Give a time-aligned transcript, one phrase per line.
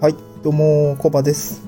[0.00, 1.60] はい、どうも、コバです。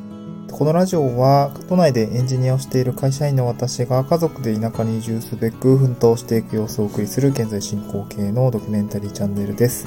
[0.52, 9.84] このラジオは、都内でエンジニアをしている会社員の私が家族で田舎に移住すべく奮闘していく様子をお送りする現在進行形のドキュメンタリーチャンネルです。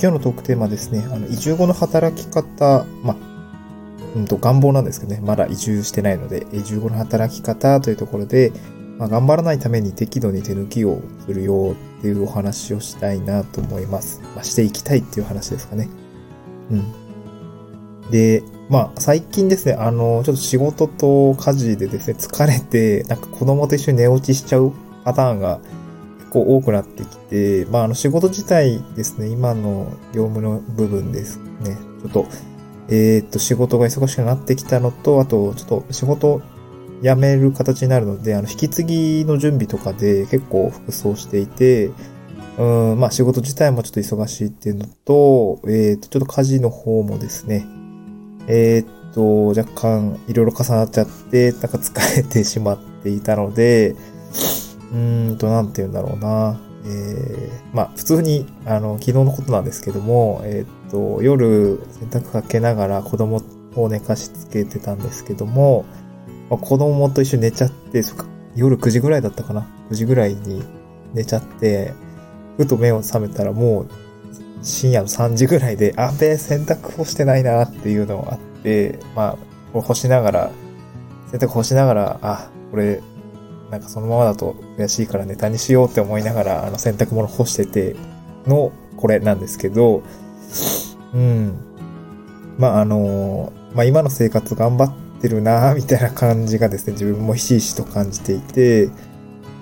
[0.00, 3.14] 今日のトークテーマですね、あの移住後の働き方、ま、
[4.14, 8.50] うんと願望なんですけどね、まだ移住してないので、移住後の働き方というところで、
[8.96, 14.22] まあ、頑張らないために適度に手抜きをするよっていうお話をしたいなと思います。
[14.34, 15.90] まあ、していきたいっていう話ですかね。
[16.70, 17.05] うん。
[18.10, 24.72] で、まあ、最近ですね、あの、ちょっと仕事と家事でですね、疲れて、なんか子供と一緒に寝落ちしちゃう
[25.04, 25.60] パターンが
[26.18, 32.26] 結構多くなってきて、まあ、あの、仕事自体ですね、今の業務の部分ですね、ちょっと、
[32.88, 36.42] えーっと、仕事が忙しくなってきたのと、あと、ちょっと仕事
[37.02, 41.90] 辞める形になるので、あの、引き継ぎの準備とかで結構服装していて、
[42.58, 47.66] うん、まあ仕事自体もちょっと忙しいっていうのと、えーっと、ちょっと家事の方もですね、
[48.46, 53.96] えーっと、若干いろいろ重なっちゃって、なんか疲れてしまっていたので、
[54.92, 56.60] うーんと、なんて言うんだろうな。
[56.84, 63.42] えー、まあ、普通に、あの、昨日のことなんですけども、えーっと、夜、洗濯かけながら子供
[63.74, 65.84] を寝かしつけてたんですけども、
[66.48, 70.62] まあ、子供と一緒に寝ちゃって、そっか夜9時ぐらいだったかな ?9 時ぐらいに
[71.12, 71.92] 寝ちゃって、
[72.56, 73.88] ふと目を覚めたらもう
[74.66, 79.32] 深夜の3時ぐらいで、あべ、洗濯干してないなっていうのがあって、まあ、
[79.72, 80.50] これ干しながら、
[81.30, 83.00] 洗濯干しながら、あ、これ、
[83.70, 87.96] なんかそのままだと悔しいからネタにしようって思いながら、あの洗濯物干してて
[88.46, 90.02] の、これなんですけど、
[91.14, 91.54] うん。
[92.58, 98.90] まあ、あの、まあ今の生活頑張ってるなみたいな感じがですね、自分もひしひしと感じていて、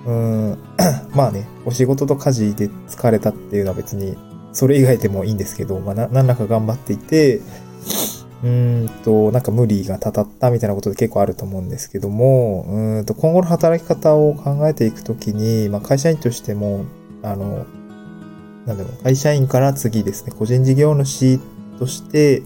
[0.05, 0.57] うん、
[1.13, 4.17] まあね、お仕事と家事で疲れたっていうのは別に、
[4.55, 7.41] それ以外でもいいんですけど、まあな、何らか頑張っていて、
[8.41, 16.85] うーんと、なんか無理がたたったみたいなことで結構あると思うんですけども、うーんと、今後の働き方を考えていくときに、まあ会社員としても、
[17.21, 17.65] あの、
[18.65, 21.37] なんだろう、会社員から次ですね、個人事業主
[21.77, 22.41] として、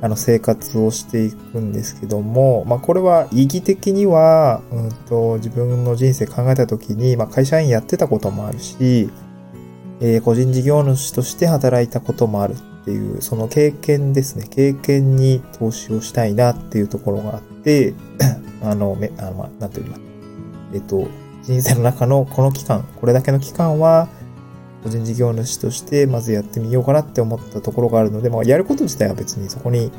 [0.00, 9.10] あの、生活をしていくんですけども、まあ、これは意義的には、うんと、自分の人生考えたときに、まあ、会社員やってたこともあるし、
[10.00, 17.94] えー個人事業主として働いたこともあるっていう、その経験ですね、経験に投資をしたいなっていうところがあって、
[18.62, 20.00] あの、め、あの、ま、なんていうのか
[20.74, 21.06] えっと、
[21.44, 24.08] 人生の中のこの期間、これだけの期間は、
[24.82, 29.90] 個人事業主としてまずやってみようかなって思ったところがあるので、まあ、やること自体は別にそこに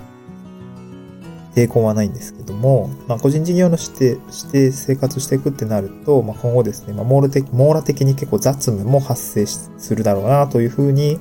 [1.55, 11.17] 抵抗はないんですけども、まあ、個人事業主してして生活していくってなると、まあ、今後ですね、まあ、網羅的、網羅的に結構雑務も発生するだろうなというふうに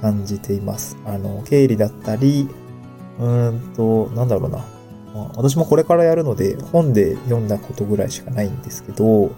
[0.00, 0.96] 感じています。
[1.04, 2.48] あの、経理だったり、
[3.18, 4.58] うーんと、なんだろうな。
[5.12, 9.32] まあ私もこれからやるので、本で読んだことぐらいしかないんですけど、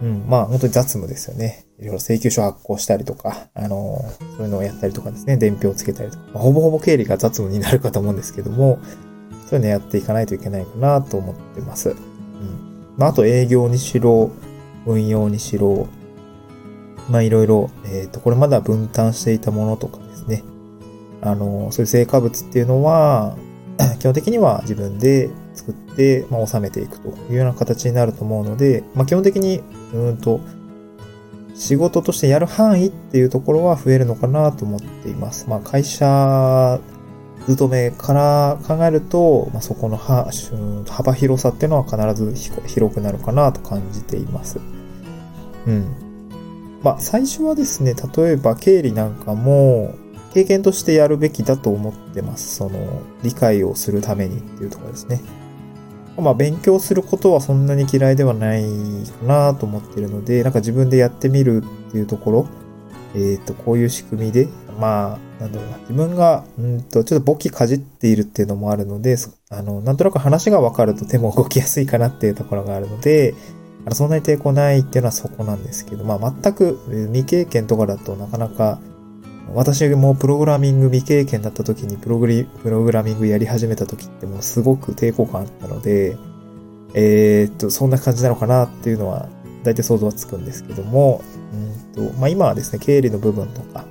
[0.00, 1.66] うん、まあ本当に雑務ですよね。
[1.78, 4.04] いろいろ請求書発行したりとか、あの、
[4.36, 8.78] そういうのをやったりとかですね、伝票をつけたりとか、まあほぼほぼ経理が雑務になるかと思うんですけども、
[9.48, 11.90] そういうのやっていかないといけないかなと思ってます。
[11.90, 11.96] うん。
[12.98, 14.30] まああと営業にしろ、
[14.86, 15.88] 運用にしろ、
[17.08, 20.44] まあいろいろ、えっ、と、これまでは分担していたものとかですね。
[21.22, 23.36] あの、そういう成果物っていうのは、
[24.00, 29.62] 基本的には自分で作って、まあ、収めていくというような形になると思うので、まあ、基本的に、
[29.94, 30.40] うんと、
[31.54, 35.48] 仕事としてやる範囲っていうところは増えるのかなと思っています。
[35.48, 36.78] まあ、会社
[37.46, 44.60] 勤めから考えると、まあ、そこの幅広さっていうのは必ず広くなるかなと感じています。
[45.66, 46.08] うん。
[46.82, 49.94] まあ、最初はですね、例えば経理なんかも、
[50.34, 52.56] 経験としてやるべきだと思ってます。
[52.56, 55.20] その、理解をするためにっていうところですね。
[56.18, 58.62] まあ、勉強することはそんなに嫌いではない
[59.20, 62.46] かなと思ってるので、なんか自分でやってみるっていうところ、
[63.14, 64.48] えっ、と、こういう仕組みで、
[64.78, 69.16] まあ、なんだろうな、自分が、うんと、ちょっと簿記かじっているっていうのもあるので、
[69.50, 73.34] あの、なんとなく話がわかると手も動きやすいかなっていうところがあるので、
[73.86, 76.78] あのそんなに抵抗ないっていうのはそこなんですけど、まあ、全く
[77.12, 78.80] 未経験とかだとなかなか、
[79.54, 86.16] 私もプログラミング未経験だった時にプログリ、プログラミングやり始めた時ってもうすごく抵抗感あったので、
[86.94, 89.28] えーっと、そんな感じなのかなっていうのは、
[89.64, 91.22] 大体想像はつくんですけども、
[91.96, 93.86] うんと、まあ今はですね、経理の部分とか、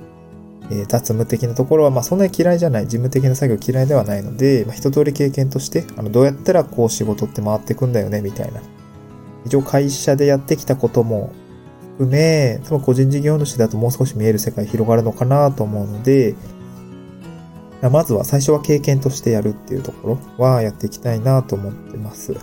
[0.70, 8.60] えー雑務的なところは、まあそんなに嫌いじゃない、事務的な作業嫌いではないので、まあ一通り経験として、あの、どうやったらこう仕事って回ってくんだよね、みたいな。
[9.44, 11.32] 一応会社でやってきたことも
[11.98, 16.34] 含め、多分個人事業主だともう少し見える世界広がるのかなと思うので、
[17.82, 22.34] まずは最初は経験としてやるっていうところはやっていきたいなと思ってます。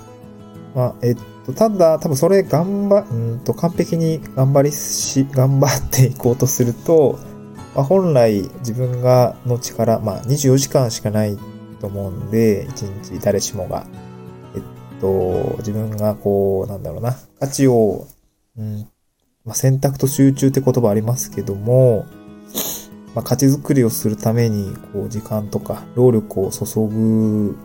[0.73, 7.17] まあ、えっと、ただ、多分それ頑張、うんと、完璧に頑張りし、頑張っていこうとすると、
[7.75, 11.37] まあ、本来自分がの力、まあ、24時間しかない
[11.81, 13.85] と思うんで、1日誰しもが。
[14.55, 14.61] えっ
[15.01, 18.07] と、自分がこう、なんだろうな、価値を、
[18.57, 18.87] うん、
[19.43, 22.05] まあ、選択と集中って言葉ありますけども、
[23.13, 27.57] まあ、価値づくりをするために、こう、時間とか、労力を注ぐ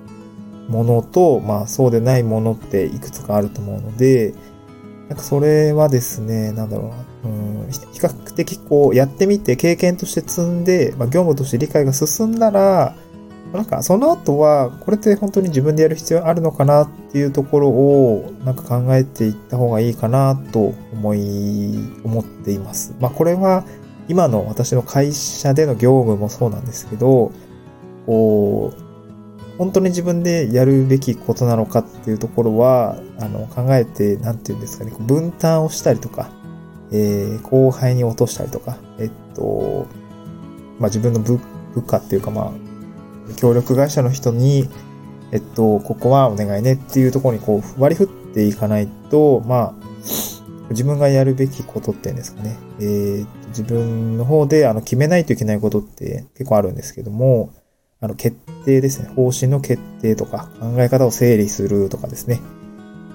[0.69, 4.35] ものと、まあ、そうでないものっていくつかあると思うので、
[5.11, 12.95] なんかそれはですね、なんだろうな、うん、比較的こう、やってみて経験として積んで、まあ、業務として理解が進んだら、
[13.53, 22.95] なんかその後は、これって本当に自分でやる必要あるのかなっていうところを、なんか考えていった方がいいかなと思い、思っています。
[23.01, 23.65] まあこれは、
[24.07, 27.33] 今の私の会社での業務もそうなんですけど、
[28.07, 28.90] こう、
[29.61, 36.31] 本当に自分でやるべきことなのかっていうところは、あの、考えて、なんていうんですかね、分担をしたりとか、
[36.91, 39.87] えー、後輩に落としたりとか、えっと、
[40.79, 41.39] まあ、自分の部
[41.75, 44.67] 部下っていうか、まあ、協力会社の人に、
[45.31, 52.57] えっと、ここはお願いねっていうところにこう割り振っていかないと、まあ、自分がやるべきことっていうんですかね。
[52.81, 57.53] えー、自分の方であの決めないといけないことって結構あるんですけども、
[58.00, 59.08] あの決定ですね。
[59.08, 62.41] 方針の決定とか考え方を整理するとかですね。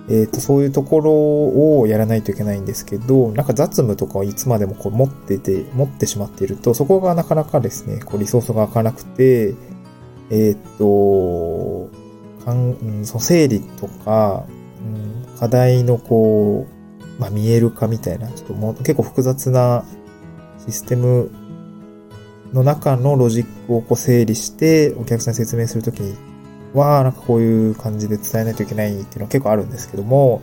[0.07, 9.55] えっ、ー、と、そういうところをやらないといけないんですけど、なんか雑務とかをいつまでもこう持ってて、持ってしまっていると、そこがなかなかですね、こうリソースが開かなくて、
[10.29, 11.89] えっ、ー、と、
[12.45, 14.45] かん、うん、その整理とか、
[14.83, 19.83] うん、課題のこう、まあ、見える化みたいな、ちょっともう結構複雑な
[20.67, 21.31] システム
[22.55, 26.01] の中のロジックをこう整理して、お客さんに説明するとき
[26.73, 30.41] は、なんかこういう感じで伝えないといけないっていうのは結構あるんですけども、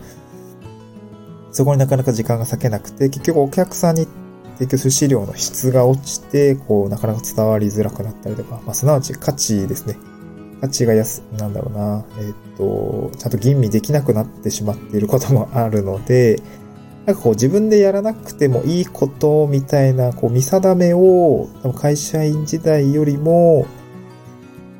[1.52, 4.06] そこになかなか時間が割けなくて、結局お客さんに
[4.58, 9.96] 提供する資料の質が落ちて、こう、なかなか伝わりづらくなったりとか、まあ、すなわち価値ですね。
[10.60, 16.40] 価値が安、なんだろうな、えっ、と、ちゃんと吟味できなくなってしまっていることもあるので、
[17.06, 23.66] なんかこう自分でやらなくてもいいことみたいな、こう見定めを、会社員時代よりも、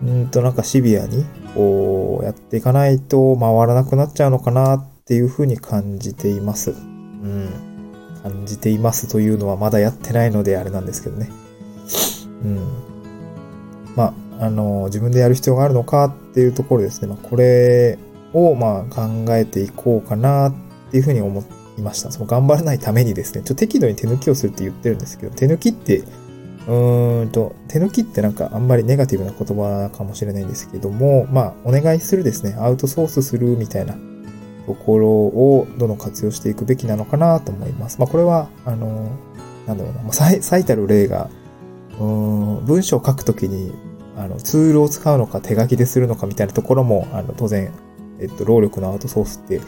[0.05, 1.25] うんとなんかシビアに、
[1.55, 6.71] こうやっていかないと回らなくなっちゃうのかなっていうふうに感じています。
[6.71, 7.49] うん。
[8.23, 11.29] 感じていますというのはまだやってないのであれなんですけどね。
[12.45, 12.59] うん。
[13.97, 17.09] まあ、あの、自分でやる必要があるのかっていうところですね。
[17.09, 17.99] まあ、これ
[18.33, 20.55] をまあ考えていこうかなっ
[20.91, 22.11] ていうふうに思っていました。
[22.11, 33.97] その頑張らないためにですね、ちょ適度に手抜きをするって言ってるんですけど、手抜きって、うーんと、手抜きってなんかあんまりネガティブな言葉かもしれないんですけども、まあ、お願いするですね、アウトソースするみたいな
[34.67, 37.99] ところをどんどん活用していくべきなのかなと思います。
[37.99, 39.09] まあ、これは、あの、
[39.67, 41.29] なんだろうな、まあ、最たる例が、
[41.99, 43.73] うん、文章を書くときに、
[44.17, 47.73] あの、ツールを使うのか手書きでするのかみたいなところも、あの、当然、
[48.21, 49.61] えっと、労力のアウトソースって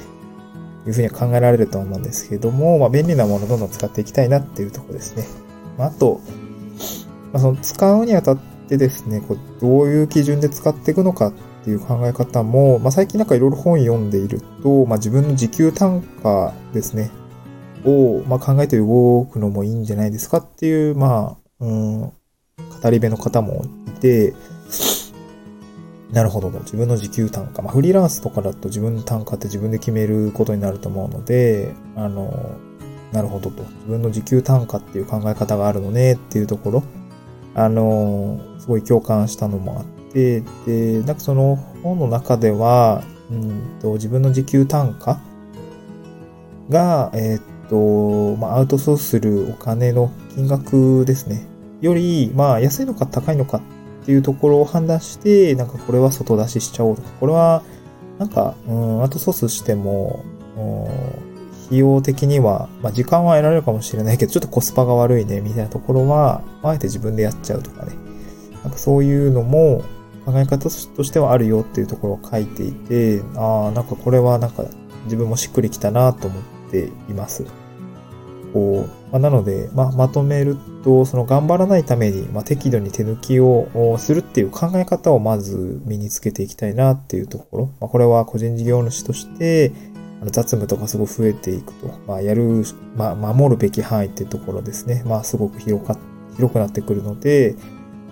[0.87, 5.27] いうふうに考えられると思うんですけども、まあ、便利なものをどんどん使っていきたいなっていうとこですね。
[5.79, 6.21] まあ、あと、
[7.33, 11.33] まあ、その使うにあたってですね、こうどういう基準で使っていくのかっ
[11.65, 17.11] ていう考え方も、まあ、最近なんかいろいろ本読んでいると、まあ、自分の時給単価ですね、
[17.85, 22.13] を、まあ、考えて動くのもいいんじゃないですかっていう、まあ、うん、語
[22.91, 24.35] り部の方もいて、
[26.15, 26.49] なるほど。
[26.51, 27.61] 自分の時給単価。
[27.61, 32.53] まあ、フリーランスとかだと自分の単価って自分で決めることになると思うので、あの、
[33.11, 33.65] なるほどと。
[33.65, 36.85] 自分の時給単価っていう考え方があるのねっていうところ、
[37.57, 43.03] あの、すごい共感したのもあって、で、なんかその本の中では、
[43.33, 45.21] うんと、自分の時給単価
[46.71, 51.45] が、え、っと、まあ、アウトソースするお金の金額ですね。
[51.81, 53.61] より、まあ、安いのか高いのか
[54.05, 57.63] っていうところを判断して、なんかこれは外出ししちゃおうとか、これは、
[58.19, 60.23] なんか、うん、後ソースしても、
[61.67, 67.95] 費用的には、まあ、時間は得られるかもしれないけど、ちょっとコスパが悪いね、みたいなところは、あえて自分でやっちゃうとかね。
[68.63, 69.83] なんかそういうのも
[70.27, 74.65] 考え方としてはあるよっていうところを書いていて、ああ、なんかこれはなんか
[75.05, 77.45] 自分もしっくりきたなと思っています。
[78.53, 87.71] こう、まあ、なので、まあ、まとめると、その頑張らないために、まあ、適度に手抜きをするっていう考え方をまず身につけていきたいなっていうところ。
[87.81, 89.73] まあ、これは個人事業主として、
[90.27, 91.89] 雑務とかすごい増えていくと。
[92.07, 92.65] まあ、やる、
[92.97, 95.03] まあ、守るべき範囲っていうところですね。
[95.07, 95.99] まあ、すごく広か、
[96.37, 97.57] 広くなってくるので、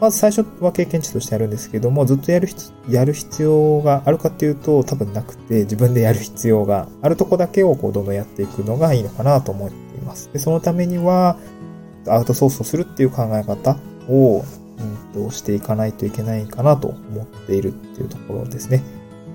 [0.01, 2.49] まず最初は経験値としてやるんですけども、ずっとやる、
[2.89, 10.29] やる必要があるかっていうと多分なくて、自分でやる必要があるとこだけをこうどんどんやっていくのがいいのかなと思っています。
[10.33, 11.37] で、そのためには、
[12.09, 13.77] アウトソースをするっていう考え方
[14.09, 14.45] を、
[15.15, 18.83] うんと、していかないといけないかなと思っているっていうところですね。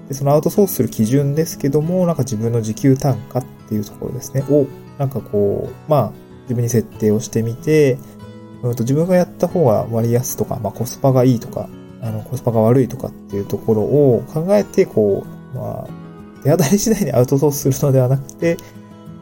[0.10, 4.66] で、そのアウトソースする基準ですけども、なんか自分の時給単価っていうところですね、を、
[4.98, 6.12] なんかこう、まあ、
[6.44, 7.98] 自分に設定をしてみて、
[8.64, 11.70] うんと自分がやった方が割安とか、まあコスパがいいとか、
[12.02, 15.88] あの、コスパが悪いとかっていうところを考えて、こう、まあ、
[16.44, 18.58] 手当たり次第にアウトソースするのではなくて、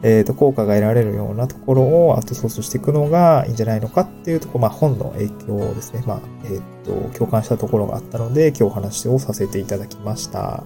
[0.02, 6.02] えっ、と、効果が得られるようなところをアウトソースしていくのがいいんじゃないのかっていうとこ、まあ、本の影響ですね。
[6.06, 10.64] まあ、えっ、ー、と、共感したところがあったので、今日お話をさせていただきました。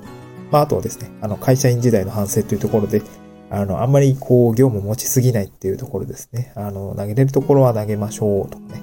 [0.50, 3.02] まあ、あとはですね、あの、会社員時代の反省というところで、
[3.50, 6.52] あの、あんまりこう、業務持ちすぎないっていうところですね。
[6.54, 8.82] あの、投げれるところは投げましょうとかね。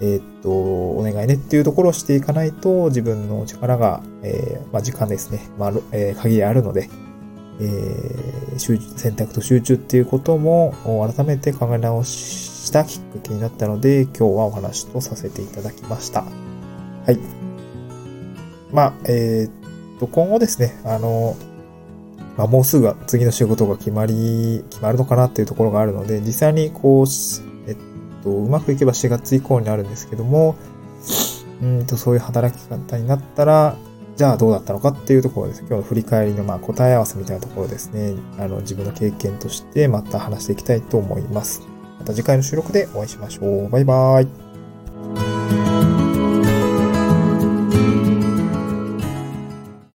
[0.00, 5.40] えー、っと、お願いねっていうところをしていかないと、自分の力が、えー、まあ、時間ですね。
[5.58, 6.88] まあ、えー、限りあるので、
[7.60, 10.74] えー、選択と集中っていうことも
[11.14, 16.22] 改めて考え直したきっかけになったので、今日はお話とさせていただきました。
[16.22, 17.18] はい。
[18.72, 21.36] まあ、えー、っと、今後ですね、あの、
[22.36, 27.06] まあ、もうすぐ次の仕事が決まり、決まるのかなっていうところがあるので、実際にこう、
[27.68, 27.76] えっ
[28.24, 30.56] と、うまくいけば4月以降になるんですけども、
[31.62, 33.76] うんと、そういう働き方になったら、
[34.16, 35.60] じゃあどうだったのかっていうところです。
[35.60, 38.14] 今日の振り返りのまあ答え合わせみたいなところですね。
[38.38, 41.62] あの、自分の経験としてまた話していきたいと思います。
[41.98, 43.68] また次回の収録でお会いしましょう。
[43.70, 45.33] バイバーイ。